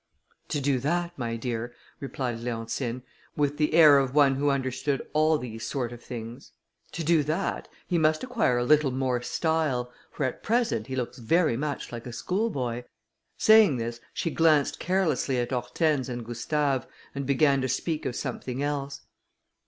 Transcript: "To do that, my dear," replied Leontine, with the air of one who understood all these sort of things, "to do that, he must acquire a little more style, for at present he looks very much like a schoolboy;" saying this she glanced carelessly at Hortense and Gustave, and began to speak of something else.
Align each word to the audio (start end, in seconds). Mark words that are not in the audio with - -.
"To 0.47 0.59
do 0.59 0.79
that, 0.79 1.11
my 1.15 1.35
dear," 1.35 1.75
replied 1.99 2.39
Leontine, 2.39 3.03
with 3.35 3.57
the 3.57 3.75
air 3.75 3.99
of 3.99 4.15
one 4.15 4.33
who 4.33 4.49
understood 4.49 5.07
all 5.13 5.37
these 5.37 5.63
sort 5.63 5.91
of 5.91 6.01
things, 6.01 6.53
"to 6.93 7.03
do 7.03 7.21
that, 7.21 7.67
he 7.85 7.99
must 7.99 8.23
acquire 8.23 8.57
a 8.57 8.63
little 8.63 8.89
more 8.89 9.21
style, 9.21 9.93
for 10.11 10.23
at 10.23 10.41
present 10.41 10.87
he 10.87 10.95
looks 10.95 11.19
very 11.19 11.55
much 11.55 11.91
like 11.91 12.07
a 12.07 12.13
schoolboy;" 12.13 12.83
saying 13.37 13.77
this 13.77 14.01
she 14.11 14.31
glanced 14.31 14.79
carelessly 14.79 15.37
at 15.37 15.51
Hortense 15.51 16.09
and 16.09 16.25
Gustave, 16.25 16.87
and 17.13 17.27
began 17.27 17.61
to 17.61 17.69
speak 17.69 18.07
of 18.07 18.15
something 18.15 18.63
else. 18.63 19.01